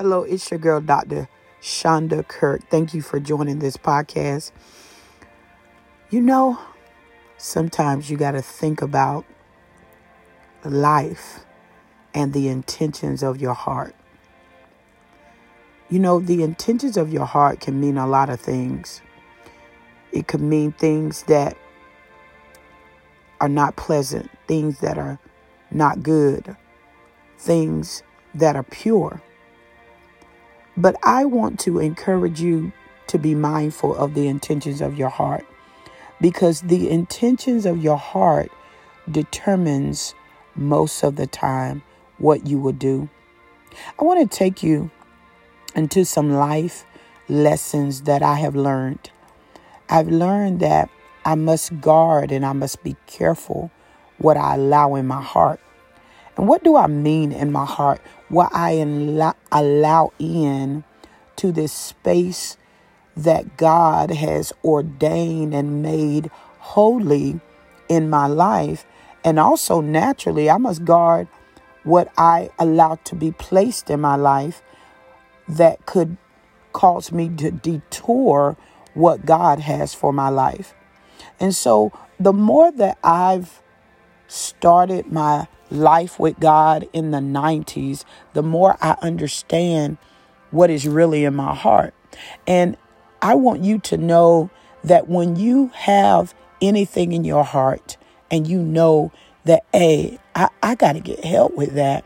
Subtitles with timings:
[0.00, 1.28] Hello, it's your girl, Dr.
[1.60, 2.62] Shonda Kirk.
[2.70, 4.50] Thank you for joining this podcast.
[6.08, 6.58] You know,
[7.36, 9.26] sometimes you got to think about
[10.64, 11.40] life
[12.14, 13.94] and the intentions of your heart.
[15.90, 19.02] You know, the intentions of your heart can mean a lot of things.
[20.12, 21.58] It could mean things that
[23.38, 25.18] are not pleasant, things that are
[25.70, 26.56] not good,
[27.36, 28.02] things
[28.34, 29.20] that are pure.
[30.76, 32.72] But I want to encourage you
[33.08, 35.44] to be mindful of the intentions of your heart
[36.20, 38.50] because the intentions of your heart
[39.10, 40.14] determines
[40.54, 41.82] most of the time
[42.18, 43.08] what you will do.
[43.98, 44.90] I want to take you
[45.74, 46.84] into some life
[47.28, 49.10] lessons that I have learned.
[49.88, 50.90] I've learned that
[51.24, 53.70] I must guard and I must be careful
[54.18, 55.60] what I allow in my heart.
[56.36, 58.00] And what do I mean in my heart?
[58.28, 58.72] What I
[59.50, 60.84] allow in
[61.36, 62.56] to this space
[63.16, 67.40] that God has ordained and made holy
[67.88, 68.86] in my life.
[69.24, 71.28] And also, naturally, I must guard
[71.82, 74.62] what I allow to be placed in my life
[75.48, 76.16] that could
[76.72, 78.56] cause me to detour
[78.94, 80.74] what God has for my life.
[81.38, 83.62] And so, the more that I've
[84.28, 89.98] started my life with God in the 90s, the more I understand
[90.50, 91.94] what is really in my heart.
[92.46, 92.76] And
[93.22, 94.50] I want you to know
[94.84, 97.96] that when you have anything in your heart
[98.30, 99.12] and you know
[99.44, 102.04] that, hey, I, I got to get help with that,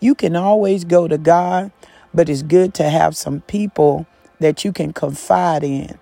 [0.00, 1.72] you can always go to God,
[2.12, 4.06] but it's good to have some people
[4.40, 5.98] that you can confide in.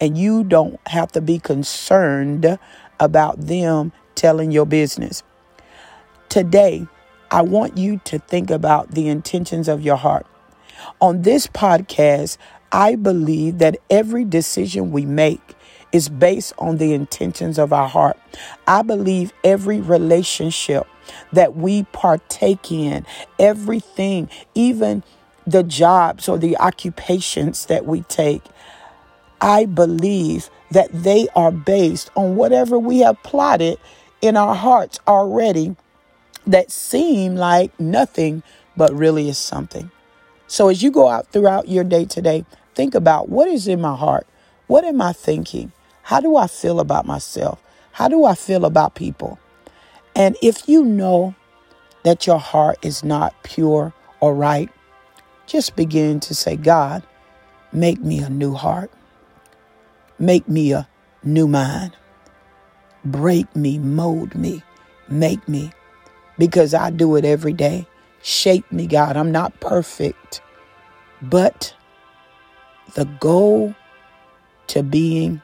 [0.00, 2.58] And you don't have to be concerned
[3.00, 5.22] about them telling your business.
[6.38, 6.86] Today,
[7.32, 10.24] I want you to think about the intentions of your heart.
[11.00, 12.36] On this podcast,
[12.70, 15.56] I believe that every decision we make
[15.90, 18.16] is based on the intentions of our heart.
[18.68, 20.86] I believe every relationship
[21.32, 23.04] that we partake in,
[23.40, 25.02] everything, even
[25.44, 28.44] the jobs or the occupations that we take,
[29.40, 33.80] I believe that they are based on whatever we have plotted
[34.22, 35.74] in our hearts already
[36.48, 38.42] that seem like nothing,
[38.76, 39.90] but really is something.
[40.46, 43.94] So as you go out throughout your day today, think about what is in my
[43.94, 44.26] heart?
[44.66, 45.72] What am I thinking?
[46.02, 47.62] How do I feel about myself?
[47.92, 49.38] How do I feel about people?
[50.16, 51.34] And if you know
[52.04, 54.70] that your heart is not pure or right,
[55.46, 57.02] just begin to say, God,
[57.72, 58.90] make me a new heart.
[60.18, 60.88] Make me a
[61.22, 61.94] new mind.
[63.04, 64.62] Break me, mold me,
[65.08, 65.72] make me
[66.38, 67.86] because I do it every day.
[68.22, 69.16] Shape me, God.
[69.16, 70.42] I'm not perfect,
[71.22, 71.74] but
[72.94, 73.74] the goal
[74.68, 75.42] to being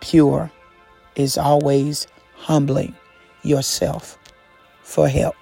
[0.00, 0.50] pure
[1.16, 2.06] is always
[2.36, 2.94] humbling
[3.42, 4.18] yourself
[4.82, 5.36] for help.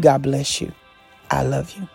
[0.00, 0.72] God bless you.
[1.30, 1.88] I love you.